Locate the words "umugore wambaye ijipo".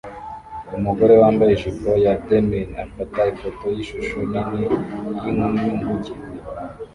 0.77-1.89